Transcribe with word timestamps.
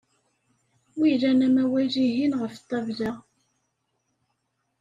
Wilan 0.99 1.39
amawal-ihin 1.47 2.33
ɣef 2.41 2.53
ṭṭabla? 2.63 3.11